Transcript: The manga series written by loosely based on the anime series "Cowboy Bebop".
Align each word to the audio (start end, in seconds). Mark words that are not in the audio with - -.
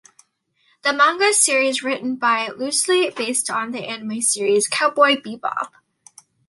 The 0.81 0.93
manga 0.93 1.31
series 1.31 1.83
written 1.83 2.15
by 2.15 2.47
loosely 2.47 3.07
based 3.11 3.51
on 3.51 3.69
the 3.69 3.85
anime 3.85 4.19
series 4.19 4.67
"Cowboy 4.67 5.13
Bebop". 5.17 5.69